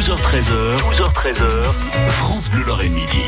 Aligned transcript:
12h13h, 0.00 0.78
12h13h, 0.96 2.08
France 2.08 2.48
Bleu 2.48 2.64
Lorraine 2.64 2.94
Midi. 2.94 3.18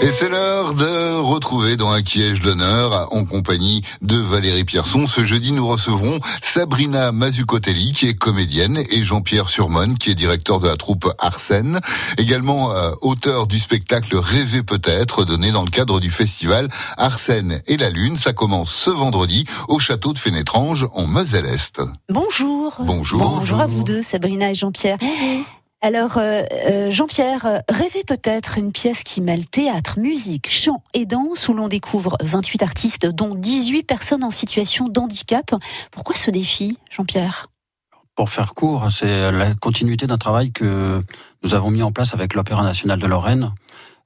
Et 0.00 0.08
c'est 0.08 0.30
l'heure 0.30 0.72
de 0.72 1.14
retrouver 1.20 1.76
dans 1.76 1.90
un 1.90 2.00
quiège 2.00 2.40
d'honneur, 2.40 3.06
en 3.12 3.26
compagnie 3.26 3.82
de 4.00 4.16
Valérie 4.16 4.64
Pierson. 4.64 5.06
Ce 5.06 5.26
jeudi, 5.26 5.52
nous 5.52 5.68
recevrons 5.68 6.20
Sabrina 6.40 7.12
Mazucotelli, 7.12 7.92
qui 7.92 8.08
est 8.08 8.14
comédienne, 8.14 8.82
et 8.88 9.02
Jean-Pierre 9.02 9.50
Surmon, 9.50 9.92
qui 9.92 10.10
est 10.10 10.14
directeur 10.14 10.58
de 10.58 10.68
la 10.68 10.76
troupe 10.76 11.12
Arsène. 11.18 11.80
Également 12.16 12.72
euh, 12.72 12.92
auteur 13.02 13.46
du 13.46 13.58
spectacle 13.58 14.16
Rêver 14.16 14.62
peut-être, 14.62 15.26
donné 15.26 15.52
dans 15.52 15.64
le 15.64 15.70
cadre 15.70 16.00
du 16.00 16.10
festival 16.10 16.70
Arsène 16.96 17.60
et 17.66 17.76
la 17.76 17.90
Lune. 17.90 18.16
Ça 18.16 18.32
commence 18.32 18.72
ce 18.72 18.88
vendredi 18.88 19.44
au 19.68 19.78
château 19.78 20.14
de 20.14 20.18
Fénétrange, 20.18 20.88
en 20.94 21.06
Moselle-Est. 21.06 21.82
Bonjour. 22.08 22.74
Bonjour. 22.78 23.20
Bonjour 23.20 23.60
à 23.60 23.66
vous 23.66 23.84
deux, 23.84 24.00
Sabrina 24.00 24.50
et 24.50 24.54
Jean-Pierre. 24.54 24.96
Alors, 25.86 26.18
euh, 26.18 26.42
euh, 26.68 26.90
Jean-Pierre, 26.90 27.46
euh, 27.46 27.60
rêvez 27.68 28.02
peut-être 28.02 28.58
une 28.58 28.72
pièce 28.72 29.04
qui 29.04 29.20
mêle 29.20 29.46
théâtre, 29.46 30.00
musique, 30.00 30.50
chant 30.50 30.82
et 30.94 31.06
danse, 31.06 31.46
où 31.46 31.54
l'on 31.54 31.68
découvre 31.68 32.16
28 32.24 32.64
artistes, 32.64 33.06
dont 33.06 33.36
18 33.36 33.84
personnes 33.84 34.24
en 34.24 34.32
situation 34.32 34.88
d'handicap. 34.88 35.54
Pourquoi 35.92 36.16
ce 36.16 36.32
défi, 36.32 36.76
Jean-Pierre? 36.90 37.46
Pour 38.16 38.30
faire 38.30 38.54
court, 38.54 38.90
c'est 38.90 39.30
la 39.30 39.54
continuité 39.54 40.08
d'un 40.08 40.18
travail 40.18 40.50
que 40.50 41.04
nous 41.44 41.54
avons 41.54 41.70
mis 41.70 41.84
en 41.84 41.92
place 41.92 42.14
avec 42.14 42.34
l'Opéra 42.34 42.64
national 42.64 42.98
de 42.98 43.06
Lorraine. 43.06 43.52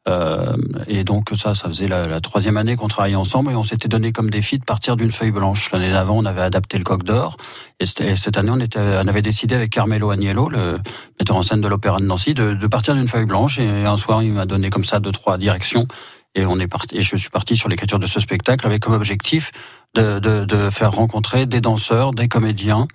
Euh, 0.08 0.56
et 0.86 1.04
donc 1.04 1.30
ça, 1.34 1.54
ça 1.54 1.68
faisait 1.68 1.86
la, 1.86 2.20
troisième 2.20 2.56
année 2.56 2.74
qu'on 2.76 2.88
travaillait 2.88 3.16
ensemble 3.16 3.52
et 3.52 3.54
on 3.54 3.64
s'était 3.64 3.88
donné 3.88 4.12
comme 4.12 4.30
défi 4.30 4.58
de 4.58 4.64
partir 4.64 4.96
d'une 4.96 5.10
feuille 5.10 5.30
blanche. 5.30 5.70
L'année 5.72 5.90
d'avant, 5.90 6.18
on 6.18 6.24
avait 6.24 6.40
adapté 6.40 6.78
le 6.78 6.84
Coq 6.84 7.02
d'Or 7.02 7.36
et, 7.80 7.84
et, 8.02 8.16
cette 8.16 8.38
année, 8.38 8.50
on, 8.50 9.08
avait 9.08 9.22
décidé 9.22 9.54
avec 9.54 9.70
Carmelo 9.70 10.10
Agnello, 10.10 10.48
le 10.48 10.78
metteur 11.18 11.36
en 11.36 11.42
scène 11.42 11.60
de 11.60 11.68
l'Opéra 11.68 11.98
de 11.98 12.04
Nancy, 12.04 12.34
de, 12.34 12.66
partir 12.66 12.94
d'une 12.94 13.08
feuille 13.08 13.26
blanche. 13.26 13.58
Et 13.58 13.84
un 13.84 13.96
soir, 13.96 14.22
il 14.22 14.32
m'a 14.32 14.46
donné 14.46 14.70
comme 14.70 14.84
ça 14.84 15.00
deux 15.00 15.12
trois 15.12 15.36
directions 15.36 15.86
et 16.34 16.46
on 16.46 16.58
est 16.58 16.68
parti. 16.68 16.96
Et 16.96 17.02
je 17.02 17.16
suis 17.16 17.30
parti 17.30 17.56
sur 17.56 17.68
l'écriture 17.68 17.98
de 17.98 18.06
ce 18.06 18.20
spectacle 18.20 18.66
avec 18.66 18.82
comme 18.82 18.94
objectif 18.94 19.52
de 19.94 20.70
faire 20.70 20.92
rencontrer 20.92 21.46
des 21.46 21.60
danseurs, 21.60 22.12
des 22.12 22.28
comédiens 22.28 22.86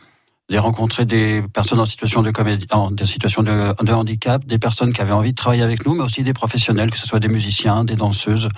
j'ai 0.49 0.59
rencontré 0.59 1.05
des 1.05 1.41
personnes 1.53 1.79
en 1.79 1.85
situation 1.85 2.21
de 2.21 2.31
de, 2.31 3.83
de, 3.83 3.91
handicap, 3.93 4.45
des 4.45 4.59
personnes 4.59 4.93
qui 4.93 5.02
avaient 5.02 5.11
envie 5.11 5.31
de 5.31 5.35
travailler 5.35 5.63
avec 5.63 5.85
nous, 5.85 5.95
mais 5.95 6.03
aussi 6.03 6.23
des 6.23 6.33
professionnels, 6.33 6.91
que 6.91 6.97
ce 6.97 7.07
soit 7.07 7.19
des 7.19 7.27
musiciens, 7.27 7.83
des 7.83 7.95
danseuses, 7.95 8.49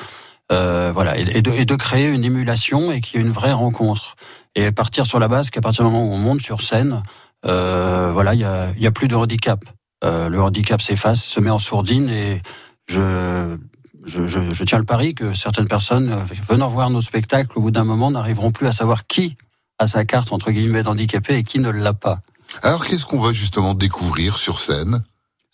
euh, 0.52 0.92
voilà, 0.94 1.18
et, 1.18 1.42
de, 1.42 1.64
de, 1.64 1.76
créer 1.76 2.08
une 2.08 2.24
émulation 2.24 2.92
et 2.92 3.00
qu'il 3.00 3.20
y 3.20 3.24
ait 3.24 3.26
une 3.26 3.32
vraie 3.32 3.54
rencontre. 3.54 4.16
Et 4.56 4.72
partir 4.72 5.06
sur 5.06 5.20
la 5.20 5.28
base 5.28 5.50
qu'à 5.50 5.62
partir 5.62 5.86
du 5.86 5.92
moment 5.92 6.06
où 6.06 6.14
on 6.14 6.18
monte 6.18 6.42
sur 6.42 6.62
scène, 6.62 7.04
euh, 7.46 8.12
voilà, 8.14 8.34
il 8.34 8.42
y 8.42 8.88
a, 8.88 8.92
plus 8.92 9.08
de 9.08 9.16
handicap. 9.16 9.64
Euh, 10.04 10.28
le 10.30 10.42
handicap 10.42 10.82
s'efface, 10.82 11.24
se 11.24 11.40
met 11.40 11.50
en 11.50 11.60
sourdine, 11.60 12.10
et 12.10 12.42
je, 12.88 13.58
je, 14.04 14.64
tiens 14.64 14.78
le 14.78 14.86
pari 14.86 15.16
que 15.16 15.34
certaines 15.34 15.68
personnes 15.68 16.24
venant 16.50 16.68
voir 16.68 16.90
nos 16.90 17.02
spectacles 17.02 17.58
au 17.58 17.62
bout 17.62 17.72
d'un 17.72 17.84
moment 17.84 18.12
n'arriveront 18.12 18.52
plus 18.52 18.68
à 18.68 18.72
savoir 18.72 19.08
qui 19.08 19.38
à 19.80 19.88
sa 19.88 20.06
carte 20.06 20.32
entre 20.32 20.52
guillemets 20.52 20.84
d'handicapé 20.84 21.36
et 21.36 21.44
qui 21.44 21.60
ne 21.60 21.70
l'a 21.70 21.94
pas. 21.94 22.20
Alors 22.64 22.86
qu'est-ce 22.86 23.06
qu'on 23.06 23.20
va 23.20 23.32
justement 23.32 23.74
découvrir 23.74 24.38
sur 24.38 24.60
scène? 24.60 25.04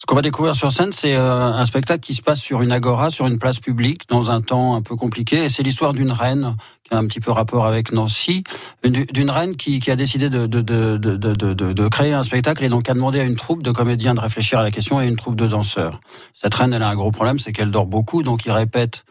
Ce 0.03 0.05
qu'on 0.05 0.15
va 0.15 0.21
découvrir 0.21 0.53
sur 0.53 0.69
scène, 0.69 0.91
c'est 0.91 1.15
euh, 1.15 1.53
un 1.53 1.63
spectacle 1.63 2.01
qui 2.01 2.13
se 2.13 2.21
passe 2.21 2.41
sur 2.41 2.61
une 2.61 2.73
agora, 2.73 3.09
sur 3.09 3.25
une 3.25 3.39
place 3.39 3.61
publique, 3.61 4.01
dans 4.09 4.31
un 4.31 4.41
temps 4.41 4.75
un 4.75 4.81
peu 4.81 4.97
compliqué. 4.97 5.45
Et 5.45 5.47
c'est 5.47 5.63
l'histoire 5.63 5.93
d'une 5.93 6.11
reine 6.11 6.57
qui 6.83 6.93
a 6.93 6.97
un 6.97 7.07
petit 7.07 7.21
peu 7.21 7.31
rapport 7.31 7.65
avec 7.65 7.93
Nancy, 7.93 8.43
d'une 8.83 9.31
reine 9.31 9.55
qui, 9.55 9.79
qui, 9.79 9.91
a 9.91 9.95
décidé 9.95 10.27
de, 10.27 10.45
de, 10.45 10.59
de, 10.59 10.97
de, 10.97 11.87
créer 11.87 12.11
un 12.11 12.23
spectacle 12.23 12.65
et 12.65 12.67
donc 12.67 12.89
a 12.89 12.93
demandé 12.93 13.21
à 13.21 13.23
une 13.23 13.37
troupe 13.37 13.63
de 13.63 13.71
comédiens 13.71 14.13
de 14.13 14.19
réfléchir 14.19 14.59
à 14.59 14.63
la 14.63 14.71
question 14.71 14.99
et 14.99 15.07
une 15.07 15.15
troupe 15.15 15.37
de 15.37 15.47
danseurs. 15.47 16.01
Cette 16.33 16.53
reine, 16.53 16.73
elle 16.73 16.83
a 16.83 16.89
un 16.89 16.95
gros 16.95 17.11
problème, 17.11 17.39
c'est 17.39 17.53
qu'elle 17.53 17.71
dort 17.71 17.85
beaucoup, 17.85 18.23
donc 18.23 18.45
il 18.45 18.51
répète, 18.51 19.05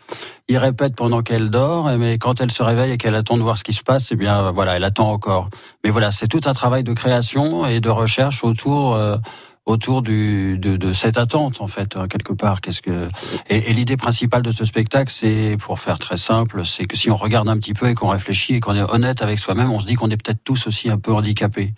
il 0.48 0.58
répète 0.58 0.94
pendant 0.94 1.22
qu'elle 1.22 1.48
dort, 1.48 1.88
mais 1.96 2.18
quand 2.18 2.42
elle 2.42 2.52
se 2.52 2.62
réveille 2.62 2.92
et 2.92 2.98
qu'elle 2.98 3.14
attend 3.14 3.38
de 3.38 3.42
voir 3.42 3.56
ce 3.56 3.64
qui 3.64 3.72
se 3.72 3.82
passe, 3.82 4.12
eh 4.12 4.16
bien 4.16 4.50
voilà, 4.50 4.76
elle 4.76 4.84
attend 4.84 5.10
encore. 5.10 5.48
Mais 5.84 5.88
voilà, 5.88 6.10
c'est 6.10 6.28
tout 6.28 6.42
un 6.44 6.52
travail 6.52 6.84
de 6.84 6.92
création 6.92 7.64
et 7.64 7.80
de 7.80 7.88
recherche 7.88 8.44
autour. 8.44 8.94
Euh, 8.94 9.16
autour 9.64 10.02
du, 10.02 10.58
de, 10.58 10.76
de, 10.76 10.92
cette 10.92 11.18
attente 11.18 11.60
en 11.60 11.66
fait 11.66 11.96
hein, 11.96 12.08
quelque 12.08 12.32
part. 12.32 12.60
Qu'est-ce 12.60 12.82
que 12.82 13.08
et, 13.48 13.70
et 13.70 13.72
l'idée 13.72 13.96
principale 13.96 14.42
de 14.42 14.50
ce 14.50 14.64
spectacle, 14.64 15.10
c'est 15.12 15.56
pour 15.60 15.78
faire 15.78 15.98
très 15.98 16.16
simple, 16.16 16.64
c'est 16.64 16.84
que 16.84 16.96
si 16.96 17.10
on 17.10 17.16
regarde 17.16 17.48
un 17.48 17.56
petit 17.58 17.74
peu 17.74 17.88
et 17.88 17.94
qu'on 17.94 18.08
réfléchit 18.08 18.54
et 18.54 18.60
qu'on 18.60 18.74
est 18.74 18.82
honnête 18.82 19.22
avec 19.22 19.38
soi-même, 19.38 19.70
on 19.70 19.80
se 19.80 19.86
dit 19.86 19.94
qu'on 19.94 20.10
est 20.10 20.16
peut-être 20.16 20.42
tous 20.42 20.66
aussi 20.66 20.90
un 20.90 20.98
peu 20.98 21.12
handicapés 21.12 21.74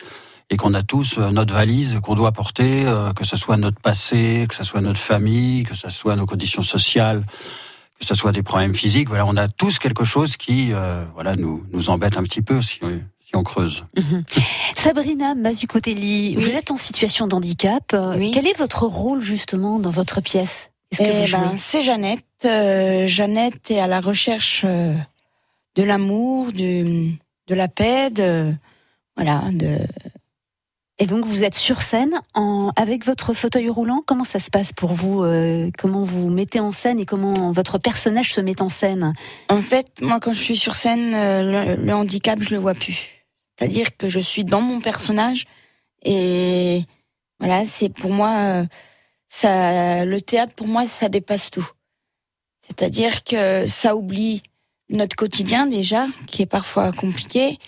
et 0.51 0.57
qu'on 0.57 0.75
a 0.75 0.83
tous 0.83 1.19
euh, 1.19 1.31
notre 1.31 1.55
valise 1.55 1.99
qu'on 2.03 2.15
doit 2.15 2.33
porter, 2.33 2.87
euh, 2.87 3.13
que 3.13 3.25
ce 3.25 3.37
soit 3.37 3.57
notre 3.57 3.81
passé, 3.81 4.47
que 4.49 4.55
ce 4.55 4.65
soit 4.65 4.81
notre 4.81 5.01
famille, 5.01 5.65
que 5.65 5.75
ce 5.75 5.89
soit 5.89 6.17
nos 6.17 6.27
conditions 6.27 6.63
sociales, 6.63 7.25
que 7.99 8.05
ce 8.05 8.15
soit 8.15 8.33
des 8.33 8.43
problèmes 8.43 8.75
physiques. 8.75 9.09
Voilà, 9.09 9.27
on 9.27 9.37
a 9.37 9.49
tous 9.49 9.79
quelque 9.79 10.05
chose 10.05 10.37
qui, 10.37 10.73
euh, 10.73 11.05
voilà, 11.15 11.35
nous 11.37 11.65
nous 11.73 11.91
embête 11.91 12.17
un 12.17 12.23
petit 12.23 12.43
peu 12.43 12.61
si 12.61 12.81
on 13.37 13.43
creuse. 13.43 13.85
Mmh. 13.97 14.21
Sabrina 14.77 15.35
Mazucotelli, 15.35 16.35
oui. 16.37 16.45
vous 16.45 16.51
êtes 16.57 16.71
en 16.71 16.77
situation 16.77 17.27
de 17.27 17.35
handicap. 17.35 17.97
Oui. 18.17 18.33
Quel 18.33 18.47
est 18.47 18.57
votre 18.57 18.87
rôle 18.87 19.23
justement 19.23 19.79
dans 19.79 19.91
votre 19.91 20.21
pièce? 20.21 20.71
Eh 20.93 21.27
ben, 21.31 21.57
C'est 21.57 21.83
Jeannette. 21.83 22.25
Euh, 22.45 23.07
Jeannette 23.07 23.71
est 23.71 23.81
à 23.81 23.87
la 23.87 24.01
recherche 24.01 24.63
euh, 24.65 24.95
de 25.77 25.83
l'amour, 25.83 26.53
de 26.53 27.15
la 27.49 27.69
paix, 27.69 28.11
de 28.11 28.53
voilà, 29.17 29.45
de. 29.53 29.79
Et 31.01 31.07
donc 31.07 31.25
vous 31.25 31.43
êtes 31.43 31.57
sur 31.57 31.83
scène 31.83 32.21
en, 32.35 32.71
avec 32.77 33.05
votre 33.05 33.35
fauteuil 33.35 33.69
roulant. 33.69 34.05
Comment 34.07 34.23
ça 34.23 34.39
se 34.39 34.49
passe 34.49 34.73
pour 34.73 34.93
vous 34.93 35.25
euh, 35.25 35.69
Comment 35.77 36.05
vous 36.05 36.29
mettez 36.29 36.61
en 36.61 36.71
scène 36.71 37.01
et 37.01 37.07
comment 37.07 37.51
votre 37.51 37.79
personnage 37.79 38.33
se 38.33 38.41
met 38.41 38.63
en 38.63 38.69
scène? 38.69 39.13
En 39.49 39.61
fait, 39.61 39.89
moi, 40.01 40.21
quand 40.21 40.33
je 40.33 40.39
suis 40.41 40.57
sur 40.57 40.77
scène, 40.77 41.13
euh, 41.15 41.75
le, 41.77 41.83
le 41.85 41.95
handicap, 41.95 42.39
je 42.41 42.51
le 42.51 42.59
vois 42.59 42.75
plus. 42.75 43.14
C'est-à-dire 43.57 43.97
que 43.97 44.09
je 44.09 44.21
suis 44.21 44.45
dans 44.45 44.61
mon 44.61 44.81
personnage 44.81 45.47
et 46.03 46.85
voilà, 47.39 47.65
c'est 47.65 47.89
pour 47.89 48.11
moi 48.11 48.67
ça 49.29 50.05
le 50.05 50.21
théâtre 50.21 50.55
pour 50.55 50.67
moi 50.67 50.87
ça 50.87 51.09
dépasse 51.09 51.51
tout. 51.51 51.69
C'est-à-dire 52.61 53.25
que 53.25 53.67
ça 53.67 53.97
oublie 53.97 54.43
notre 54.91 55.17
quotidien 55.17 55.67
déjà 55.67 56.07
qui 56.27 56.43
est 56.43 56.47
parfois 56.47 56.93
compliqué. 56.93 57.59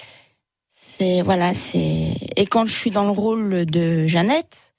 C'est 0.71 1.23
voilà, 1.23 1.55
c'est 1.55 2.15
et 2.37 2.47
quand 2.47 2.67
je 2.67 2.75
suis 2.77 2.91
dans 2.91 3.05
le 3.05 3.11
rôle 3.11 3.67
de 3.67 4.07
Jeannette, 4.07 4.75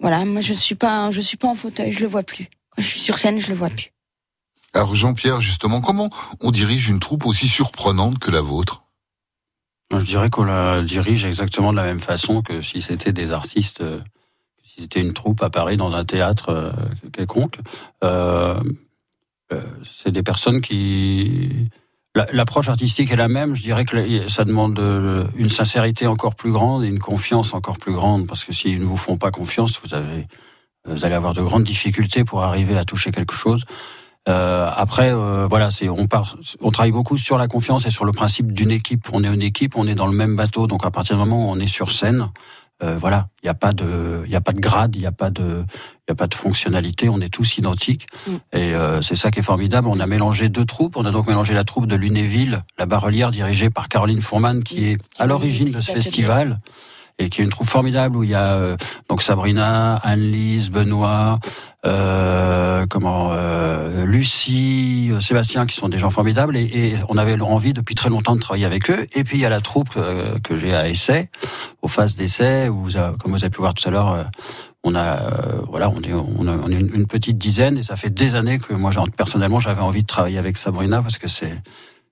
voilà, 0.00 0.24
moi 0.24 0.40
je 0.40 0.54
suis 0.54 0.74
pas 0.74 1.10
je 1.10 1.20
suis 1.20 1.36
pas 1.36 1.48
en 1.48 1.54
fauteuil, 1.54 1.92
je 1.92 2.00
le 2.00 2.06
vois 2.06 2.22
plus. 2.22 2.48
Quand 2.70 2.82
je 2.82 2.88
suis 2.88 3.00
sur 3.00 3.18
scène, 3.18 3.38
je 3.38 3.48
le 3.48 3.54
vois 3.54 3.70
plus. 3.70 3.92
Alors 4.74 4.94
Jean-Pierre, 4.94 5.40
justement, 5.40 5.80
comment 5.80 6.10
on 6.40 6.50
dirige 6.50 6.88
une 6.88 7.00
troupe 7.00 7.26
aussi 7.26 7.48
surprenante 7.48 8.18
que 8.18 8.30
la 8.30 8.40
vôtre? 8.40 8.87
Je 9.90 10.04
dirais 10.04 10.30
qu'on 10.30 10.44
la 10.44 10.82
dirige 10.82 11.24
exactement 11.24 11.72
de 11.72 11.76
la 11.76 11.84
même 11.84 12.00
façon 12.00 12.42
que 12.42 12.60
si 12.60 12.82
c'était 12.82 13.12
des 13.12 13.32
artistes, 13.32 13.80
euh, 13.80 14.00
si 14.62 14.82
c'était 14.82 15.00
une 15.00 15.14
troupe 15.14 15.42
à 15.42 15.50
Paris 15.50 15.76
dans 15.76 15.92
un 15.94 16.04
théâtre 16.04 16.50
euh, 16.50 16.72
quelconque. 17.12 17.58
Euh, 18.04 18.54
c'est 19.82 20.10
des 20.10 20.22
personnes 20.22 20.60
qui... 20.60 21.70
L'approche 22.32 22.68
artistique 22.68 23.12
est 23.12 23.16
la 23.16 23.28
même. 23.28 23.54
Je 23.54 23.62
dirais 23.62 23.84
que 23.84 24.28
ça 24.28 24.44
demande 24.44 24.78
une 25.36 25.48
sincérité 25.48 26.06
encore 26.06 26.34
plus 26.34 26.50
grande 26.50 26.84
et 26.84 26.88
une 26.88 26.98
confiance 26.98 27.54
encore 27.54 27.78
plus 27.78 27.92
grande, 27.92 28.26
parce 28.26 28.44
que 28.44 28.52
s'ils 28.52 28.80
ne 28.80 28.84
vous 28.84 28.96
font 28.96 29.16
pas 29.16 29.30
confiance, 29.30 29.80
vous 29.80 29.94
allez 29.94 31.14
avoir 31.14 31.32
de 31.32 31.40
grandes 31.42 31.62
difficultés 31.62 32.24
pour 32.24 32.42
arriver 32.42 32.76
à 32.76 32.84
toucher 32.84 33.10
quelque 33.12 33.34
chose. 33.34 33.64
Euh, 34.28 34.70
après, 34.74 35.12
euh, 35.12 35.46
voilà, 35.48 35.70
c'est 35.70 35.88
on 35.88 36.06
part, 36.06 36.36
on 36.60 36.70
travaille 36.70 36.92
beaucoup 36.92 37.16
sur 37.16 37.38
la 37.38 37.48
confiance 37.48 37.86
et 37.86 37.90
sur 37.90 38.04
le 38.04 38.12
principe 38.12 38.52
d'une 38.52 38.70
équipe. 38.70 39.08
On 39.12 39.24
est 39.24 39.32
une 39.32 39.42
équipe, 39.42 39.76
on 39.76 39.86
est 39.86 39.94
dans 39.94 40.06
le 40.06 40.16
même 40.16 40.36
bateau, 40.36 40.66
donc 40.66 40.84
à 40.84 40.90
partir 40.90 41.16
du 41.16 41.20
moment 41.20 41.48
où 41.48 41.50
on 41.50 41.58
est 41.58 41.66
sur 41.66 41.90
scène, 41.90 42.28
euh, 42.80 42.96
voilà, 42.96 43.26
il 43.42 43.46
n'y 43.46 43.50
a 43.50 43.54
pas 43.54 43.72
de, 43.72 44.22
il 44.28 44.36
a 44.36 44.40
pas 44.40 44.52
de 44.52 44.60
grade, 44.60 44.94
il 44.94 45.00
n'y 45.00 45.06
a 45.06 45.12
pas 45.12 45.30
de, 45.30 45.64
il 46.06 46.12
a 46.12 46.14
pas 46.14 46.28
de 46.28 46.34
fonctionnalité. 46.34 47.08
On 47.08 47.20
est 47.20 47.28
tous 47.28 47.58
identiques 47.58 48.06
mm. 48.26 48.34
et 48.52 48.74
euh, 48.74 49.02
c'est 49.02 49.16
ça 49.16 49.30
qui 49.30 49.40
est 49.40 49.42
formidable. 49.42 49.88
On 49.88 49.98
a 49.98 50.06
mélangé 50.06 50.48
deux 50.48 50.64
troupes. 50.64 50.96
On 50.96 51.04
a 51.04 51.10
donc 51.10 51.26
mélangé 51.26 51.54
la 51.54 51.64
troupe 51.64 51.86
de 51.86 51.96
Lunéville, 51.96 52.62
la 52.78 52.86
Barrelière, 52.86 53.30
dirigée 53.32 53.70
par 53.70 53.88
Caroline 53.88 54.20
Fourman, 54.20 54.62
qui 54.62 54.90
est 54.90 54.98
à 55.18 55.26
l'origine 55.26 55.72
de 55.72 55.80
ce 55.80 55.90
festival 55.90 56.60
et 57.18 57.28
qui 57.28 57.40
est 57.40 57.44
une 57.44 57.50
troupe 57.50 57.68
formidable 57.68 58.16
où 58.16 58.24
il 58.24 58.30
y 58.30 58.34
a 58.34 58.54
euh, 58.54 58.76
donc 59.08 59.22
Sabrina, 59.22 59.96
Anne-Lise, 59.96 60.70
Benoît, 60.70 61.40
euh, 61.86 62.86
comment 62.88 63.30
euh, 63.32 64.04
Lucie, 64.04 65.10
euh, 65.12 65.20
Sébastien, 65.20 65.66
qui 65.66 65.76
sont 65.76 65.88
des 65.88 65.98
gens 65.98 66.10
formidables 66.10 66.56
et, 66.56 66.94
on 67.08 67.16
avait 67.16 67.40
envie 67.40 67.72
depuis 67.72 67.94
très 67.94 68.10
longtemps 68.10 68.34
de 68.34 68.40
travailler 68.40 68.66
avec 68.66 68.90
eux. 68.90 69.06
Et 69.14 69.24
puis 69.24 69.38
il 69.38 69.40
y 69.40 69.46
a 69.46 69.50
la 69.50 69.60
troupe 69.60 69.90
euh, 69.96 70.38
que 70.40 70.56
j'ai 70.56 70.74
à 70.74 70.88
Essai, 70.88 71.28
aux 71.82 71.88
phases 71.88 72.16
d'essai, 72.16 72.68
où 72.68 72.88
comme 73.18 73.32
vous 73.32 73.44
avez 73.44 73.50
pu 73.50 73.60
voir 73.60 73.74
tout 73.74 73.86
à 73.88 73.90
l'heure. 73.90 74.30
on 74.84 74.94
a 74.94 75.18
voilà 75.68 75.90
on 75.90 76.00
est 76.00 76.12
on, 76.12 76.46
a, 76.46 76.70
est 76.70 76.80
une, 76.80 77.06
petite 77.06 77.36
dizaine 77.36 77.78
et 77.78 77.82
ça 77.82 77.96
fait 77.96 78.10
des 78.10 78.34
années 78.34 78.58
que 78.58 78.74
moi 78.74 78.90
personnellement 79.16 79.60
j'avais 79.60 79.80
envie 79.80 80.02
de 80.02 80.06
travailler 80.06 80.38
avec 80.38 80.56
Sabrina 80.56 81.02
parce 81.02 81.18
que 81.18 81.28
c'est 81.28 81.60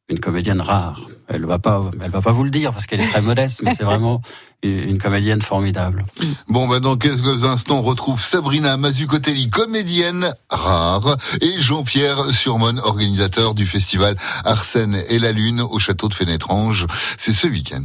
une 0.08 0.20
comédienne 0.20 0.60
rare. 0.60 1.00
Elle 1.28 1.44
va 1.44 1.58
pas, 1.58 1.82
elle 2.00 2.10
va 2.10 2.20
pas 2.20 2.30
vous 2.30 2.44
le 2.44 2.50
dire 2.50 2.72
parce 2.72 2.86
qu'elle 2.86 3.00
est 3.00 3.08
très 3.08 3.22
modeste, 3.22 3.62
mais 3.64 3.74
c'est 3.74 3.82
vraiment 3.82 4.22
une 4.62 4.98
comédienne 4.98 5.42
formidable. 5.42 6.04
Bon, 6.48 6.68
bah, 6.68 6.78
dans 6.78 6.96
quelques 6.96 7.44
instants, 7.44 7.78
on 7.78 7.82
retrouve 7.82 8.20
Sabrina 8.20 8.76
Mazzucotelli, 8.76 9.50
comédienne 9.50 10.34
rare, 10.48 11.16
et 11.40 11.60
Jean-Pierre 11.60 12.30
Surmon, 12.30 12.78
organisateur 12.78 13.54
du 13.54 13.66
festival 13.66 14.16
Arsène 14.44 15.02
et 15.08 15.18
la 15.18 15.32
Lune 15.32 15.60
au 15.60 15.78
château 15.78 16.08
de 16.08 16.14
Fénétrange. 16.14 16.86
C'est 17.18 17.34
ce 17.34 17.48
week-end. 17.48 17.82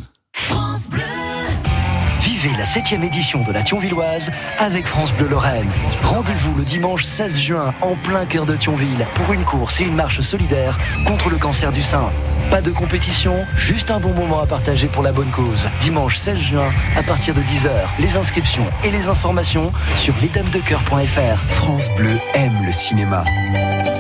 Vivez 2.42 2.58
la 2.58 2.66
septième 2.66 3.04
édition 3.04 3.44
de 3.44 3.52
la 3.52 3.62
Thionvilloise 3.62 4.32
avec 4.58 4.88
France 4.88 5.14
Bleu 5.14 5.28
Lorraine. 5.28 5.70
Rendez-vous 6.02 6.56
le 6.58 6.64
dimanche 6.64 7.04
16 7.04 7.38
juin 7.38 7.76
en 7.82 7.96
plein 7.96 8.26
cœur 8.26 8.48
de 8.48 8.56
Thionville 8.56 9.06
pour 9.14 9.32
une 9.32 9.44
course 9.44 9.80
et 9.80 9.84
une 9.84 9.94
marche 9.94 10.22
solidaire 10.22 10.80
contre 11.06 11.30
le 11.30 11.36
cancer 11.36 11.72
du 11.72 11.84
sein. 11.84 12.10
Pas 12.50 12.62
de 12.62 12.72
compétition, 12.72 13.46
juste 13.56 13.92
un 13.92 14.00
bon 14.00 14.14
moment 14.16 14.42
à 14.42 14.48
partager 14.48 14.88
pour 14.88 15.04
la 15.04 15.12
bonne 15.12 15.30
cause. 15.30 15.70
Dimanche 15.82 16.16
16 16.16 16.38
juin 16.40 16.72
à 16.98 17.04
partir 17.04 17.36
de 17.36 17.42
10h. 17.42 17.70
Les 18.00 18.18
inscriptions 18.18 18.66
et 18.84 18.90
les 18.90 19.08
informations 19.08 19.72
sur 19.96 20.16
lesdamesdecoeur.fr. 20.20 21.38
France 21.48 21.90
Bleu 21.96 22.20
aime 22.34 22.66
le 22.66 22.72
cinéma. 22.72 23.24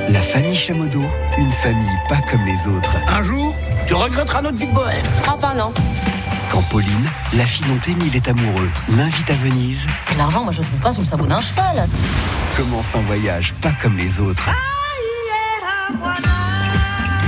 La 0.10 0.22
famille 0.22 0.56
Chamodo, 0.56 1.04
une 1.38 1.52
famille 1.52 1.98
pas 2.10 2.22
comme 2.32 2.44
les 2.48 2.66
autres. 2.66 2.96
Un 3.08 3.22
jour, 3.22 3.54
tu 3.88 3.94
regretteras 3.94 4.42
notre 4.42 4.58
vie 4.58 4.68
de 4.68 4.74
bohème. 4.74 5.06
Oh, 5.32 5.38
pas 5.38 5.54
non. 5.54 5.72
Quand 6.52 6.62
Pauline, 6.64 7.10
la 7.34 7.46
fille 7.46 7.66
dont 7.66 7.80
Émile 7.90 8.14
est 8.14 8.28
amoureux, 8.28 8.70
l'invite 8.90 9.30
à 9.30 9.36
Venise, 9.36 9.88
L'argent, 10.18 10.44
moi, 10.44 10.52
je 10.52 10.60
le 10.60 10.66
trouve 10.66 10.82
pas 10.82 10.92
sous 10.92 11.00
le 11.00 11.06
sabot 11.06 11.26
d'un 11.26 11.40
cheval. 11.40 11.88
commence 12.58 12.94
un 12.94 13.02
voyage 13.04 13.54
pas 13.62 13.72
comme 13.82 13.96
les 13.96 14.20
autres. 14.20 14.50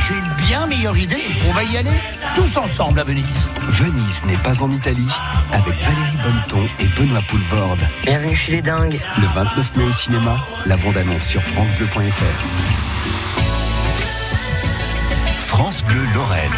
J'ai 0.05 0.13
une 0.15 0.45
bien 0.45 0.67
meilleure 0.67 0.97
idée. 0.97 1.23
On 1.47 1.53
va 1.53 1.63
y 1.63 1.77
aller 1.77 1.93
tous 2.35 2.57
ensemble 2.57 2.99
à 2.99 3.05
Venise. 3.05 3.47
Venise 3.69 4.25
n'est 4.25 4.35
pas 4.37 4.61
en 4.61 4.69
Italie, 4.69 5.07
avec 5.53 5.73
Valérie 5.73 6.17
Bonneton 6.21 6.67
et 6.79 6.87
Benoît 6.87 7.21
Poulvorde. 7.25 7.87
Bienvenue 8.03 8.35
chez 8.35 8.51
les 8.51 8.61
dingues. 8.61 8.99
Le 9.21 9.27
29 9.27 9.77
mai 9.77 9.85
au 9.85 9.91
cinéma, 9.93 10.45
la 10.65 10.75
bande-annonce 10.75 11.23
sur 11.23 11.41
francebleu.fr. 11.41 12.23
France 15.39 15.81
Bleu 15.85 16.01
Lorraine. 16.13 16.51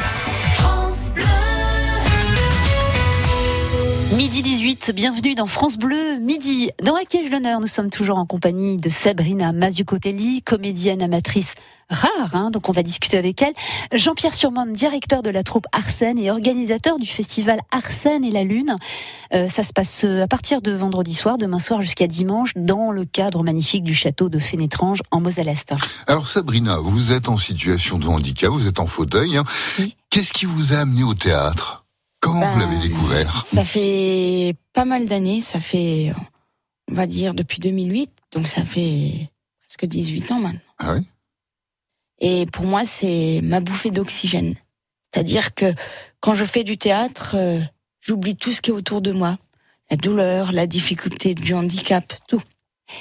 Midi 4.15 4.41
18, 4.41 4.91
bienvenue 4.95 5.35
dans 5.35 5.45
France 5.45 5.77
Bleu, 5.77 6.17
midi. 6.19 6.69
Dans 6.81 6.95
Acquiège 6.95 7.29
l'honneur, 7.29 7.59
nous 7.59 7.67
sommes 7.67 7.89
toujours 7.89 8.17
en 8.17 8.25
compagnie 8.25 8.77
de 8.77 8.87
Sabrina 8.87 9.51
Mazzucotelli, 9.51 10.41
comédienne 10.41 11.01
amatrice 11.01 11.53
rare, 11.89 12.29
hein, 12.33 12.49
donc 12.49 12.69
on 12.69 12.71
va 12.71 12.81
discuter 12.81 13.17
avec 13.17 13.41
elle. 13.41 13.53
Jean-Pierre 13.91 14.33
Surmand, 14.33 14.67
directeur 14.67 15.21
de 15.21 15.29
la 15.29 15.43
troupe 15.43 15.65
Arsène 15.73 16.17
et 16.17 16.31
organisateur 16.31 16.97
du 16.97 17.07
festival 17.07 17.59
Arsène 17.71 18.23
et 18.23 18.31
la 18.31 18.43
Lune. 18.43 18.77
Euh, 19.33 19.49
ça 19.49 19.63
se 19.63 19.73
passe 19.73 20.05
euh, 20.05 20.23
à 20.23 20.27
partir 20.27 20.61
de 20.61 20.71
vendredi 20.71 21.13
soir, 21.13 21.37
demain 21.37 21.59
soir 21.59 21.81
jusqu'à 21.81 22.07
dimanche, 22.07 22.51
dans 22.55 22.91
le 22.91 23.03
cadre 23.03 23.43
magnifique 23.43 23.83
du 23.83 23.93
château 23.93 24.29
de 24.29 24.39
Fénétrange 24.39 25.01
en 25.11 25.19
Moselle-Est. 25.19 25.73
Alors 26.07 26.29
Sabrina, 26.29 26.77
vous 26.77 27.11
êtes 27.11 27.27
en 27.27 27.37
situation 27.37 27.99
de 27.99 28.07
handicap, 28.07 28.49
vous 28.49 28.67
êtes 28.67 28.79
en 28.79 28.87
fauteuil. 28.87 29.35
hein. 29.37 29.43
Oui. 29.77 29.97
Qu'est-ce 30.09 30.31
qui 30.31 30.45
vous 30.45 30.71
a 30.71 30.77
amené 30.77 31.03
au 31.03 31.13
théâtre? 31.13 31.84
Comment 32.25 32.45
vous 32.45 32.59
Ben, 32.59 32.69
l'avez 32.71 32.87
découvert? 32.87 33.45
Ça 33.45 33.63
fait 33.63 34.55
pas 34.73 34.83
mal 34.83 35.05
d'années, 35.05 35.41
ça 35.41 35.59
fait, 35.59 36.11
on 36.91 36.95
va 36.95 37.05
dire, 37.05 37.33
depuis 37.35 37.59
2008, 37.59 38.09
donc 38.33 38.47
ça 38.47 38.65
fait 38.65 39.29
presque 39.61 39.85
18 39.85 40.31
ans 40.31 40.39
maintenant. 40.39 40.59
Ah 40.79 40.95
oui? 40.95 41.07
Et 42.19 42.45
pour 42.47 42.65
moi, 42.65 42.83
c'est 42.85 43.41
ma 43.43 43.59
bouffée 43.59 43.91
d'oxygène. 43.91 44.55
C'est-à-dire 45.13 45.53
que 45.53 45.73
quand 46.19 46.33
je 46.33 46.45
fais 46.45 46.63
du 46.63 46.77
théâtre, 46.77 47.35
euh, 47.37 47.59
j'oublie 47.99 48.35
tout 48.35 48.51
ce 48.51 48.59
qui 48.61 48.71
est 48.71 48.73
autour 48.73 49.01
de 49.01 49.11
moi. 49.11 49.37
La 49.91 49.97
douleur, 49.97 50.51
la 50.51 50.65
difficulté 50.65 51.35
du 51.35 51.53
handicap, 51.53 52.11
tout. 52.27 52.41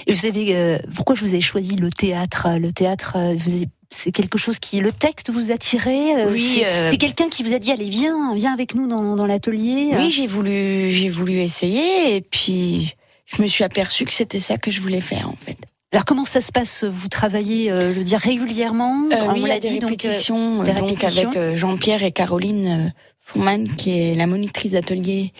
Et 0.06 0.12
vous 0.12 0.20
savez 0.20 0.54
euh, 0.56 0.78
pourquoi 0.94 1.14
je 1.14 1.22
vous 1.24 1.34
ai 1.34 1.40
choisi 1.40 1.76
le 1.76 1.90
théâtre? 1.90 2.48
Le 2.58 2.72
théâtre, 2.72 3.14
euh, 3.16 3.34
vous- 3.38 3.64
c'est 3.94 4.12
quelque 4.12 4.38
chose 4.38 4.58
qui, 4.58 4.80
le 4.80 4.92
texte 4.92 5.30
vous 5.30 5.50
attirait 5.52 6.24
euh, 6.26 6.32
Oui, 6.32 6.54
c'est- 6.56 6.66
euh, 6.66 6.90
C'est 6.90 6.98
quelqu'un 6.98 7.28
qui 7.28 7.42
vous 7.42 7.54
a 7.54 7.58
dit 7.58 7.70
allez 7.72 7.88
viens, 7.88 8.34
viens 8.34 8.52
avec 8.52 8.74
nous 8.74 8.88
dans, 8.88 9.16
dans 9.16 9.26
l'atelier. 9.26 9.90
Oui, 9.96 10.10
j'ai 10.10 10.26
voulu, 10.26 10.90
j'ai 10.92 11.08
voulu 11.08 11.34
essayer 11.38 12.16
et 12.16 12.20
puis 12.20 12.94
je 13.26 13.40
me 13.42 13.46
suis 13.46 13.64
aperçue 13.64 14.04
que 14.04 14.12
c'était 14.12 14.40
ça 14.40 14.58
que 14.58 14.70
je 14.70 14.80
voulais 14.80 15.00
faire 15.00 15.28
en 15.28 15.36
fait. 15.36 15.56
Alors 15.92 16.04
comment 16.04 16.24
ça 16.24 16.40
se 16.40 16.50
passe? 16.50 16.82
Vous 16.84 17.08
travaillez, 17.08 17.70
euh, 17.70 17.92
je 17.94 17.98
veux 17.98 18.04
dire 18.04 18.18
régulièrement? 18.18 19.04
Euh, 19.12 19.16
On 19.28 19.34
oui, 19.34 19.44
a 19.44 19.48
l'a 19.54 19.58
dit 19.60 19.78
donc. 19.78 20.04
euh, 20.04 20.64
des 20.64 20.72
donc 20.74 21.04
avec 21.04 21.54
Jean-Pierre 21.54 22.02
et 22.02 22.10
Caroline 22.10 22.92
Fourman, 23.20 23.68
qui 23.76 23.98
est 23.98 24.14
la 24.16 24.26
monitrice 24.26 24.72
d'atelier 24.72 25.32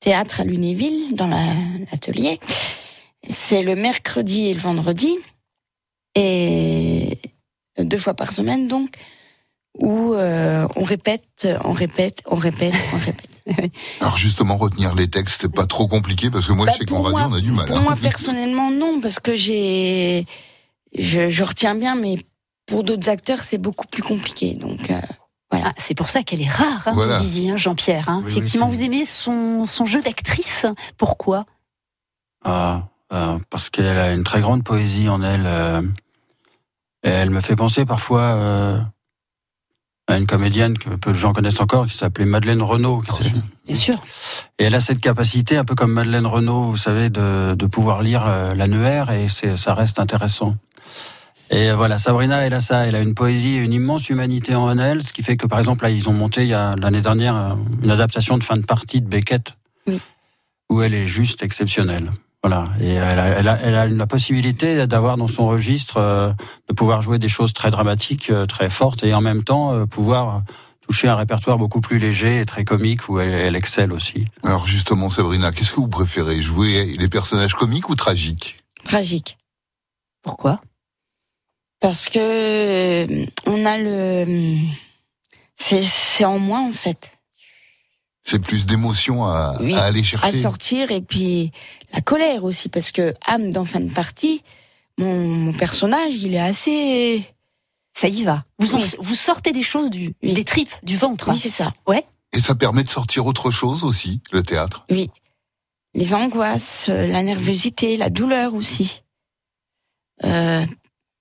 théâtre 0.00 0.42
à 0.42 0.44
Lunéville, 0.44 1.14
dans 1.14 1.26
la- 1.26 1.54
l'atelier. 1.90 2.38
C'est 3.28 3.62
le 3.62 3.74
mercredi 3.76 4.48
et 4.48 4.54
le 4.54 4.60
vendredi, 4.60 5.16
et 6.14 7.17
deux 7.84 7.98
fois 7.98 8.14
par 8.14 8.32
semaine 8.32 8.68
donc, 8.68 8.90
où 9.78 10.14
euh, 10.14 10.66
on 10.76 10.84
répète, 10.84 11.46
on 11.64 11.72
répète, 11.72 12.22
on 12.26 12.36
répète, 12.36 12.74
on 12.94 12.98
répète. 12.98 13.28
Alors 14.00 14.16
justement, 14.16 14.56
retenir 14.56 14.94
les 14.94 15.08
textes, 15.08 15.38
c'est 15.42 15.52
pas 15.52 15.66
trop 15.66 15.86
compliqué 15.88 16.30
parce 16.30 16.46
que 16.46 16.52
moi, 16.52 16.66
Bah, 16.66 16.72
je 16.72 16.78
sais 16.78 16.84
qu'en 16.84 17.02
radio, 17.02 17.18
on 17.30 17.34
a 17.34 17.40
du 17.40 17.52
mal. 17.52 17.66
Pour 17.66 17.78
hein. 17.78 17.82
moi, 17.82 17.96
personnellement, 17.96 18.70
non, 18.70 19.00
parce 19.00 19.20
que 19.20 19.34
j'ai, 19.34 20.26
je, 20.98 21.30
je 21.30 21.44
retiens 21.44 21.74
bien, 21.74 21.94
mais 21.94 22.16
pour 22.66 22.82
d'autres 22.84 23.08
acteurs, 23.08 23.38
c'est 23.40 23.56
beaucoup 23.58 23.86
plus 23.86 24.02
compliqué. 24.02 24.52
Donc, 24.54 24.90
euh, 24.90 25.00
Ah, 25.52 25.72
c'est 25.78 25.94
pour 25.94 26.08
ça 26.10 26.22
qu'elle 26.22 26.42
est 26.42 26.48
rare, 26.48 26.82
hein, 26.86 26.92
Voilà. 26.92 27.16
vous 27.18 27.24
disiez, 27.24 27.50
hein, 27.52 27.56
Jean-Pierre. 27.56 28.08
hein. 28.10 28.20
Oui, 28.24 28.30
Effectivement, 28.32 28.68
vous 28.68 28.82
aimez 28.82 29.06
son, 29.06 29.64
son 29.66 29.86
jeu 29.86 30.02
d'actrice? 30.02 30.66
Pourquoi? 30.98 31.46
Ah, 32.44 32.88
euh, 33.14 33.38
parce 33.48 33.70
qu'elle 33.70 33.96
a 33.96 34.12
une 34.12 34.24
très 34.24 34.40
grande 34.42 34.62
poésie 34.64 35.08
en 35.08 35.22
elle. 35.22 35.46
Et 37.04 37.08
elle 37.10 37.30
me 37.30 37.40
fait 37.40 37.56
penser 37.56 37.84
parfois 37.84 38.20
euh, 38.22 38.80
à 40.06 40.16
une 40.16 40.26
comédienne 40.26 40.78
que 40.78 40.90
peu 40.90 41.10
de 41.12 41.16
gens 41.16 41.32
connaissent 41.32 41.60
encore, 41.60 41.86
qui 41.86 41.94
s'appelait 41.94 42.24
Madeleine 42.24 42.62
Renaud. 42.62 43.02
était- 43.02 43.32
Bien 43.66 43.74
sûr. 43.76 44.02
Et 44.58 44.64
elle 44.64 44.74
a 44.74 44.80
cette 44.80 45.00
capacité, 45.00 45.56
un 45.58 45.64
peu 45.64 45.74
comme 45.74 45.92
Madeleine 45.92 46.26
Renaud, 46.26 46.64
vous 46.64 46.76
savez, 46.78 47.10
de, 47.10 47.54
de 47.54 47.66
pouvoir 47.66 48.02
lire 48.02 48.24
euh, 48.26 48.54
l'annuaire 48.54 49.10
et 49.10 49.26
ça 49.28 49.74
reste 49.74 49.98
intéressant. 50.00 50.54
Et 51.50 51.70
voilà, 51.72 51.96
Sabrina, 51.98 52.44
elle 52.46 52.52
a 52.54 52.60
ça, 52.60 52.86
elle 52.86 52.94
a 52.94 53.00
une 53.00 53.14
poésie, 53.14 53.54
et 53.56 53.58
une 53.58 53.72
immense 53.72 54.10
humanité 54.10 54.54
en 54.54 54.78
elle, 54.78 55.02
ce 55.02 55.12
qui 55.14 55.22
fait 55.22 55.36
que, 55.38 55.46
par 55.46 55.58
exemple, 55.58 55.84
là, 55.84 55.90
ils 55.90 56.08
ont 56.08 56.12
monté 56.12 56.42
il 56.42 56.48
y 56.48 56.54
a 56.54 56.74
l'année 56.76 57.00
dernière 57.00 57.36
euh, 57.36 57.54
une 57.82 57.90
adaptation 57.90 58.36
de 58.38 58.44
fin 58.44 58.56
de 58.56 58.66
partie 58.66 59.00
de 59.00 59.08
Beckett, 59.08 59.54
Oui. 59.86 59.98
où 60.68 60.82
elle 60.82 60.92
est 60.94 61.06
juste 61.06 61.42
exceptionnelle. 61.42 62.10
Voilà, 62.44 62.68
et 62.80 62.92
elle 62.92 63.18
a, 63.18 63.26
elle 63.26 63.48
a, 63.48 63.58
elle 63.62 63.74
a 63.74 63.86
la 63.88 64.06
possibilité 64.06 64.86
d'avoir 64.86 65.16
dans 65.16 65.26
son 65.26 65.48
registre 65.48 65.96
euh, 65.96 66.32
de 66.68 66.74
pouvoir 66.74 67.02
jouer 67.02 67.18
des 67.18 67.28
choses 67.28 67.52
très 67.52 67.70
dramatiques, 67.70 68.30
euh, 68.30 68.46
très 68.46 68.70
fortes, 68.70 69.02
et 69.02 69.12
en 69.12 69.20
même 69.20 69.42
temps 69.42 69.74
euh, 69.74 69.86
pouvoir 69.86 70.42
toucher 70.80 71.08
un 71.08 71.16
répertoire 71.16 71.58
beaucoup 71.58 71.80
plus 71.80 71.98
léger 71.98 72.40
et 72.40 72.46
très 72.46 72.64
comique 72.64 73.08
où 73.08 73.18
elle, 73.18 73.34
elle 73.34 73.56
excelle 73.56 73.92
aussi. 73.92 74.26
Alors 74.44 74.66
justement, 74.66 75.10
Sabrina, 75.10 75.50
qu'est-ce 75.50 75.72
que 75.72 75.80
vous 75.80 75.88
préférez 75.88 76.40
Jouer 76.40 76.92
les 76.96 77.08
personnages 77.08 77.54
comiques 77.54 77.90
ou 77.90 77.96
tragiques? 77.96 78.62
Tragique. 78.84 79.36
Pourquoi? 80.22 80.60
Parce 81.80 82.08
que 82.08 83.26
on 83.46 83.66
a 83.66 83.78
le, 83.78 84.56
c'est 85.56 86.24
en 86.24 86.38
moi, 86.38 86.60
en 86.60 86.72
fait, 86.72 87.17
C'est 88.28 88.38
plus 88.38 88.66
d'émotion 88.66 89.24
à, 89.24 89.56
Oui, 89.60 89.74
à 89.74 89.84
aller 89.84 90.02
chercher. 90.04 90.28
à 90.28 90.32
sortir, 90.32 90.90
et 90.90 91.00
puis 91.00 91.50
la 91.94 92.00
colère 92.02 92.44
aussi, 92.44 92.68
parce 92.68 92.92
que 92.92 93.14
âme 93.24 93.50
dans 93.52 93.64
fin 93.64 93.80
de 93.80 93.90
partie, 93.92 94.42
mon, 94.98 95.26
mon 95.26 95.52
personnage, 95.52 96.14
il 96.22 96.34
est 96.34 96.40
assez, 96.40 97.24
Ça 97.96 98.06
y 98.08 98.22
va. 98.24 98.44
Vous, 98.58 98.74
en- 98.74 98.78
Oui. 98.80 98.90
vous 99.00 99.14
sortez 99.14 99.52
des 99.52 99.62
choses 99.62 99.90
du, 99.90 100.14
Oui. 100.22 100.34
des 100.34 100.44
tripes, 100.44 100.72
du 100.82 100.96
ventre. 100.96 101.30
oui, 101.30 101.38
c'est 101.38 101.48
ça. 101.48 101.72
Et 102.36 102.40
ça 102.40 102.54
permet 102.54 102.84
de 102.84 102.90
sortir 102.90 103.26
autre 103.26 103.50
chose 103.50 103.82
aussi, 103.82 104.20
le 104.30 104.42
théâtre. 104.42 104.84
Oui. 104.90 105.10
Les 105.94 106.12
angoisses, 106.14 106.86
euh, 106.90 107.06
la 107.06 107.22
nervosité, 107.22 107.96
la 107.96 108.10
douleur 108.10 108.52
aussi. 108.54 109.02
Euh, 110.24 110.64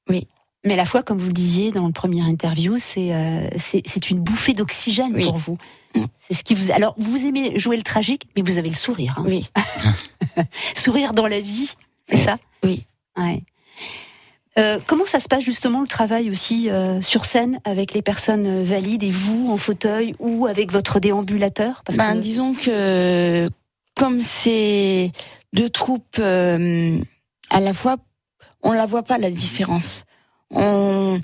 Mais 0.09 0.73
à 0.73 0.75
la 0.77 0.85
fois, 0.85 1.01
comme 1.01 1.17
vous 1.19 1.27
le 1.27 1.33
disiez 1.33 1.71
dans 1.71 1.87
le 1.87 1.93
premier 1.93 2.21
interview, 2.21 2.75
c'est 2.77 3.13
euh, 3.13 3.47
c'est 3.57 3.81
c'est 3.87 4.09
une 4.09 4.19
bouffée 4.21 4.53
d'oxygène 4.53 5.13
Oui. 5.15 5.23
pour 5.23 5.37
vous. 5.37 5.57
Mm. 6.01 6.07
C'est 6.27 6.33
ce 6.33 6.43
qui 6.43 6.53
vous. 6.55 6.71
Alors, 6.71 6.95
vous 6.97 7.25
aimez 7.25 7.57
jouer 7.59 7.77
le 7.77 7.83
tragique, 7.83 8.27
mais 8.35 8.41
vous 8.41 8.57
avez 8.57 8.69
le 8.69 8.75
sourire. 8.75 9.15
hein. 9.17 9.23
oui. 9.27 9.49
Sourire 10.75 11.13
dans 11.13 11.27
la 11.27 11.39
vie, 11.41 11.73
c'est 12.09 12.17
ça? 12.17 12.37
Oui. 12.63 12.85
Ouais. 13.17 13.41
Euh, 14.59 14.79
comment 14.87 15.05
ça 15.05 15.19
se 15.19 15.27
passe 15.27 15.43
justement 15.43 15.81
le 15.81 15.87
travail 15.87 16.29
aussi 16.31 16.69
euh, 16.69 17.01
sur 17.01 17.25
scène 17.25 17.59
avec 17.63 17.93
les 17.93 18.01
personnes 18.01 18.47
euh, 18.47 18.63
valides 18.63 19.03
et 19.03 19.11
vous 19.11 19.51
en 19.51 19.57
fauteuil 19.57 20.15
ou 20.19 20.47
avec 20.47 20.71
votre 20.71 20.99
déambulateur? 20.99 21.83
Parce 21.85 21.97
Ben, 21.97 22.15
que- 22.15 22.21
disons 22.21 22.53
que 22.55 23.49
comme 23.95 24.19
c'est 24.21 25.11
deux 25.53 25.69
troupes 25.69 26.17
euh, 26.19 26.99
à 27.49 27.59
la 27.59 27.73
fois, 27.73 27.97
on 28.63 28.71
la 28.73 28.85
voit 28.87 29.03
pas 29.03 29.17
la 29.19 29.29
différence. 29.29 30.05
On, 30.49 31.19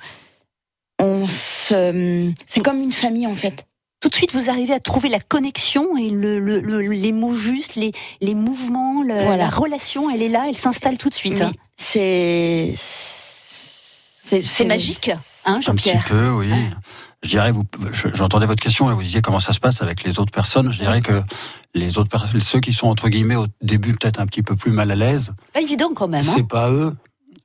on, 1.00 1.28
se, 1.28 2.32
c'est 2.46 2.62
comme 2.62 2.82
une 2.82 2.92
famille 2.92 3.26
en 3.28 3.36
fait. 3.36 3.66
Tout 4.04 4.10
de 4.10 4.16
suite, 4.16 4.34
vous 4.34 4.50
arrivez 4.50 4.74
à 4.74 4.82
trouver 4.82 5.08
la 5.08 5.22
connexion 5.22 5.96
et 5.96 6.10
le, 6.10 6.38
le- 6.38 6.60
le- 6.60 6.82
les 6.82 7.14
mots 7.14 7.36
justes, 7.36 7.76
les, 7.76 7.94
les 8.20 8.34
mouvements, 8.36 9.02
le- 9.02 9.14
Voilà. 9.14 9.38
la 9.38 9.50
relation, 9.50 10.10
elle 10.10 10.22
est 10.22 10.28
là, 10.28 10.44
elle 10.50 10.58
s'installe 10.58 10.98
tout 10.98 11.08
de 11.08 11.14
suite. 11.14 11.36
Oui, 11.38 11.42
hein. 11.42 11.54
c'est, 11.78 12.74
c'est, 12.76 14.42
C'est 14.42 14.66
magique, 14.66 15.08
hein, 15.10 15.20
Un 15.46 15.56
petit 15.60 15.66
Jean-Pierre 15.68 16.06
peu, 16.06 16.30
oui. 16.32 16.52
Ouais. 16.52 16.70
Je 17.24 17.30
dirais, 17.30 17.52
vous, 17.52 17.64
je- 17.94 18.10
j'entendais 18.14 18.46
votre 18.46 18.62
question 18.62 18.92
et 18.92 18.94
vous 18.94 19.04
disiez 19.04 19.22
comment 19.22 19.40
ça 19.40 19.54
se 19.54 19.62
passe 19.62 19.82
avec 19.82 20.04
les 20.04 20.20
autres 20.20 20.34
personnes. 20.34 20.70
Je 20.74 20.80
dirais 20.80 21.00
que 21.02 21.24
les 21.74 21.98
autres 21.98 22.10
personnes, 22.10 22.42
ceux 22.42 22.60
qui 22.60 22.74
sont 22.74 22.88
entre 22.88 23.08
guillemets 23.08 23.38
au 23.38 23.48
début 23.62 23.94
peut-être 23.94 24.20
un 24.20 24.26
petit 24.26 24.44
peu 24.44 24.58
plus 24.58 24.72
mal 24.72 24.92
à 24.92 24.96
l'aise, 24.96 25.32
C'est 25.46 25.54
pas 25.54 25.62
évident 25.62 25.92
quand 25.96 26.10
même. 26.10 26.20
hein. 26.28 26.34
c'est 26.36 26.46
pas 26.46 26.70
eux. 26.70 26.94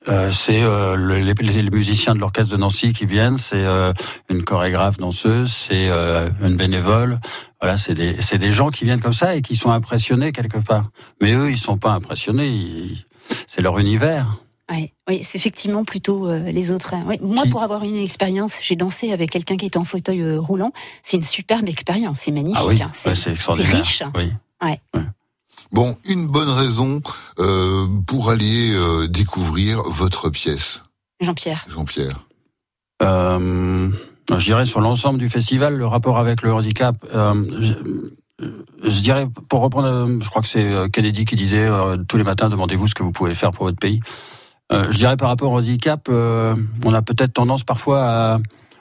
Euh, 0.08 0.30
c'est 0.30 0.62
euh, 0.62 0.96
le- 0.96 1.18
les, 1.18 1.62
musiciens 1.70 2.14
de 2.14 2.20
l'orchestre 2.20 2.50
de 2.52 2.56
Nancy 2.56 2.92
qui 2.92 3.04
viennent, 3.04 3.36
c'est 3.36 3.56
euh, 3.56 3.92
une 4.30 4.42
chorégraphe 4.42 4.96
danseuse, 4.96 5.52
c'est 5.52 5.88
une 5.88 6.56
bénévole. 6.56 7.18
Voilà, 7.60 7.76
c'est 7.76 7.94
des, 7.94 8.16
c'est 8.20 8.38
des 8.38 8.52
gens 8.52 8.70
qui 8.70 8.84
viennent 8.84 9.00
comme 9.00 9.12
ça 9.12 9.34
et 9.34 9.42
qui 9.42 9.56
sont 9.56 9.70
impressionnés 9.70 10.32
quelque 10.32 10.58
part. 10.58 10.86
Mais 11.20 11.32
eux, 11.32 11.50
ils 11.50 11.58
sont 11.58 11.76
pas 11.76 11.90
impressionnés. 11.90 12.46
ils- 12.48 13.04
c'est 13.46 13.60
leur 13.60 13.78
univers. 13.78 14.26
Ouais, 14.70 14.92
oui, 15.08 15.20
c'est 15.24 15.36
effectivement 15.38 15.84
plutôt 15.84 16.28
euh, 16.28 16.50
les 16.50 16.70
autres. 16.70 16.94
Oui, 17.06 17.18
moi, 17.22 17.44
Qui- 17.44 17.50
pour 17.50 17.62
avoir 17.62 17.84
une 17.84 17.96
expérience, 17.96 18.60
j'ai 18.62 18.76
dansé 18.76 19.12
avec 19.12 19.30
quelqu'un 19.30 19.56
qui 19.56 19.66
était 19.66 19.78
en 19.78 19.84
fauteuil 19.84 20.20
euh, 20.20 20.38
roulant. 20.40 20.72
C'est 21.02 21.16
une 21.16 21.24
superbe 21.24 21.68
expérience, 21.68 22.20
c'est 22.20 22.30
magnifique. 22.32 22.62
ah 22.62 22.68
oui, 22.68 22.82
hein. 22.82 22.90
ouais, 23.06 23.14
c'est 23.14 23.30
extraordinaire. 23.32 23.76
riche. 23.76 24.02
Oui. 24.16 24.32
Bon, 25.72 25.96
une 26.04 26.26
bonne 26.26 26.48
raison 26.48 27.00
euh, 27.38 27.86
pour 28.06 28.30
aller 28.30 28.72
euh, 28.72 29.06
découvrir 29.08 29.82
votre 29.82 30.30
pièce, 30.30 30.82
Jean-Pierre. 31.20 31.66
Jean-Pierre. 31.68 32.20
Euh, 33.02 33.88
je 34.30 34.44
dirais 34.44 34.64
sur 34.64 34.80
l'ensemble 34.80 35.18
du 35.18 35.28
festival, 35.28 35.74
le 35.76 35.86
rapport 35.86 36.18
avec 36.18 36.42
le 36.42 36.52
handicap. 36.52 36.96
euh, 37.14 37.34
je, 37.60 37.74
je 38.84 39.00
dirais, 39.00 39.26
pour 39.48 39.60
reprendre, 39.62 40.20
je 40.22 40.28
crois 40.30 40.42
que 40.42 40.48
c'est 40.48 40.90
Kennedy 40.92 41.24
qui 41.24 41.34
disait 41.36 41.66
euh, 41.66 41.96
tous 42.08 42.16
les 42.16 42.24
matins, 42.24 42.48
demandez-vous 42.48 42.86
ce 42.86 42.94
que 42.94 43.02
vous 43.02 43.12
pouvez 43.12 43.34
faire 43.34 43.50
pour 43.50 43.66
votre 43.66 43.78
pays. 43.78 44.00
Euh, 44.70 44.86
je 44.90 44.98
dirais 44.98 45.16
par 45.16 45.28
rapport 45.28 45.50
au 45.50 45.58
handicap, 45.58 46.06
euh, 46.08 46.54
on 46.84 46.92
a 46.92 47.02
peut-être 47.02 47.32
tendance 47.32 47.64
parfois 47.64 48.02
à, 48.04 48.38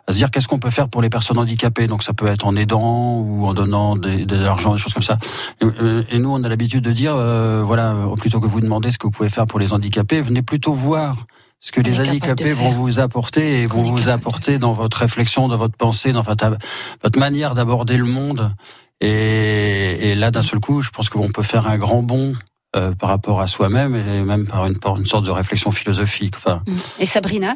à 0.07 0.13
se 0.13 0.17
dire 0.17 0.31
qu'est-ce 0.31 0.47
qu'on 0.47 0.59
peut 0.59 0.69
faire 0.69 0.87
pour 0.87 1.01
les 1.01 1.09
personnes 1.09 1.37
handicapées. 1.37 1.87
Donc 1.87 2.01
ça 2.03 2.13
peut 2.13 2.27
être 2.27 2.45
en 2.47 2.55
aidant 2.55 3.19
ou 3.19 3.45
en 3.45 3.53
donnant 3.53 3.95
des- 3.95 4.25
de 4.25 4.35
l'argent, 4.37 4.73
des 4.73 4.79
choses 4.79 4.93
comme 4.93 5.03
ça. 5.03 5.17
Et, 5.61 5.65
euh, 5.65 6.03
et 6.09 6.17
nous, 6.19 6.31
on 6.33 6.43
a 6.43 6.49
l'habitude 6.49 6.83
de 6.83 6.91
dire, 6.91 7.13
euh, 7.15 7.61
voilà, 7.63 7.91
euh, 7.91 8.15
plutôt 8.15 8.39
que 8.39 8.47
vous 8.47 8.61
demander 8.61 8.89
ce 8.91 8.97
que 8.97 9.05
vous 9.07 9.11
pouvez 9.11 9.29
faire 9.29 9.45
pour 9.47 9.59
les 9.59 9.73
handicapés, 9.73 10.21
venez 10.21 10.41
plutôt 10.41 10.73
voir 10.73 11.15
ce 11.59 11.71
que 11.71 11.81
On 11.81 11.83
les 11.83 11.99
handicapés 11.99 12.53
vont 12.53 12.69
vous 12.69 12.99
apporter 12.99 13.61
et 13.61 13.65
vont 13.67 13.81
vous 13.81 14.09
apporter 14.09 14.59
dans 14.59 14.71
votre 14.73 14.97
réflexion, 14.99 15.47
dans 15.47 15.57
votre 15.57 15.75
pensée, 15.75 16.11
dans 16.13 16.21
votre, 16.21 16.57
votre 17.03 17.19
manière 17.19 17.53
d'aborder 17.55 17.97
le 17.97 18.05
monde. 18.05 18.53
Et, 19.01 20.09
et 20.09 20.15
là, 20.15 20.31
d'un 20.31 20.41
seul 20.41 20.59
coup, 20.59 20.81
je 20.81 20.89
pense 20.89 21.09
qu'on 21.09 21.29
peut 21.29 21.43
faire 21.43 21.67
un 21.67 21.77
grand 21.77 22.03
bond 22.03 22.33
euh, 22.75 22.93
par 22.93 23.09
rapport 23.09 23.41
à 23.41 23.47
soi-même 23.47 23.95
et 23.95 24.21
même 24.23 24.45
par 24.47 24.65
une, 24.67 24.77
par 24.77 24.97
une 24.97 25.05
sorte 25.05 25.25
de 25.25 25.31
réflexion 25.31 25.71
philosophique. 25.71 26.33
Enfin. 26.37 26.61
Et 26.99 27.05
Sabrina, 27.05 27.55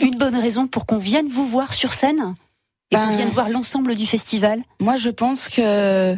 une 0.00 0.18
bonne 0.18 0.36
raison 0.36 0.66
pour 0.66 0.86
qu'on 0.86 0.98
vienne 0.98 1.26
vous 1.28 1.46
voir 1.46 1.72
sur 1.72 1.92
scène 1.92 2.34
et 2.90 2.96
qu'on 2.96 3.06
Ben- 3.06 3.16
vienne 3.16 3.28
voir 3.30 3.48
l'ensemble 3.48 3.94
du 3.94 4.06
festival. 4.06 4.60
Moi, 4.80 4.96
je 4.96 5.10
pense 5.10 5.48
que 5.48 6.16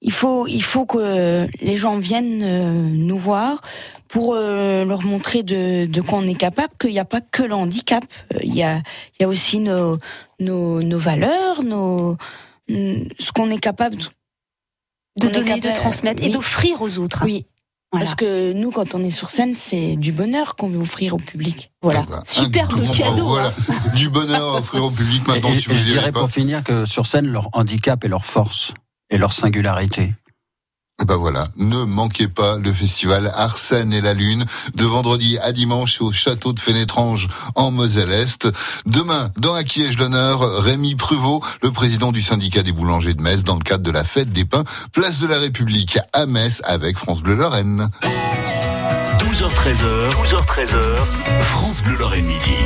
il 0.00 0.12
faut, 0.12 0.46
il 0.46 0.62
faut 0.62 0.86
que 0.86 1.48
les 1.60 1.76
gens 1.76 1.98
viennent 1.98 2.42
euh, 2.44 2.72
nous 2.72 3.18
voir 3.18 3.60
pour 4.06 4.34
euh, 4.34 4.84
leur 4.84 5.02
montrer 5.04 5.42
de, 5.42 5.86
de 5.86 6.00
quoi 6.00 6.18
on 6.20 6.26
est 6.28 6.36
capable, 6.36 6.72
qu'il 6.80 6.90
n'y 6.90 7.00
a 7.00 7.04
pas 7.04 7.20
que 7.20 7.42
le 7.42 7.54
handicap. 7.54 8.04
Euh, 8.34 8.38
Il 8.44 8.54
y 8.54 8.62
a, 8.62 8.76
il 8.78 9.22
y 9.22 9.24
a 9.24 9.28
aussi 9.28 9.58
nos, 9.58 9.98
nos, 10.38 10.82
nos 10.82 10.98
valeurs, 10.98 11.64
nos, 11.64 12.16
ce 12.68 13.32
qu'on 13.34 13.50
est 13.50 13.58
capable 13.58 13.96
de, 13.96 15.26
De 15.26 15.32
donner, 15.32 15.54
de 15.56 15.60
capable- 15.62 15.74
transmettre 15.80 16.22
et 16.22 16.28
d'offrir 16.28 16.80
aux 16.80 16.98
autres. 16.98 17.22
Oui, 17.24 17.46
Voilà. 17.90 18.04
parce 18.04 18.14
que 18.16 18.52
nous, 18.52 18.70
quand 18.70 18.94
on 18.94 19.02
est 19.02 19.10
sur 19.10 19.30
scène, 19.30 19.54
c'est 19.56 19.96
du 19.96 20.12
bonheur 20.12 20.56
qu'on 20.56 20.68
veut 20.68 20.80
offrir 20.80 21.14
au 21.14 21.18
public. 21.18 21.70
Voilà. 21.80 22.04
Ah 22.08 22.22
bah, 22.50 22.60
grand 22.68 22.92
cadeau, 22.92 23.24
Voilà, 23.28 23.52
du 23.94 24.10
bonheur 24.10 24.56
à 24.56 24.58
offrir 24.58 24.84
au 24.84 24.90
public 24.90 25.26
maintenant 25.26 25.48
et, 25.50 25.54
si 25.54 25.70
et 25.70 25.72
vous 25.72 25.78
je 25.78 25.84
dirais 25.84 26.12
pas. 26.12 26.20
pour 26.20 26.30
finir 26.30 26.62
que 26.62 26.84
sur 26.84 27.06
scène, 27.06 27.26
leur 27.28 27.48
handicap 27.54 28.04
et 28.04 28.08
leur 28.08 28.24
force 28.26 28.74
et 29.10 29.16
leur 29.16 29.32
singularité. 29.32 30.12
Ben 31.06 31.14
voilà, 31.16 31.46
ne 31.56 31.84
manquez 31.84 32.26
pas 32.26 32.56
le 32.56 32.72
festival 32.72 33.30
Arsène 33.34 33.92
et 33.92 34.00
la 34.00 34.14
Lune 34.14 34.46
de 34.74 34.84
vendredi 34.84 35.38
à 35.38 35.52
dimanche 35.52 36.00
au 36.00 36.10
château 36.10 36.52
de 36.52 36.58
Fénétrange 36.58 37.28
en 37.54 37.70
Moselle-Est. 37.70 38.48
Demain, 38.84 39.30
dans 39.36 39.54
Un 39.54 39.62
qui 39.62 39.84
ai-je 39.84 39.96
l'honneur, 39.96 40.40
Rémi 40.60 40.96
Pruvot, 40.96 41.40
le 41.62 41.70
président 41.70 42.10
du 42.10 42.20
syndicat 42.20 42.64
des 42.64 42.72
boulangers 42.72 43.14
de 43.14 43.22
Metz, 43.22 43.44
dans 43.44 43.54
le 43.54 43.62
cadre 43.62 43.84
de 43.84 43.92
la 43.92 44.02
fête 44.02 44.32
des 44.32 44.44
pains, 44.44 44.64
place 44.92 45.18
de 45.20 45.28
la 45.28 45.38
République 45.38 45.98
à 46.12 46.26
Metz 46.26 46.60
avec 46.64 46.98
France 46.98 47.22
Bleu 47.22 47.36
Lorraine. 47.36 47.90
12h13h, 49.20 50.10
12h13h, 50.10 50.96
France 51.40 51.80
Bleu 51.80 51.96
Lorraine 51.96 52.26
Midi. 52.26 52.56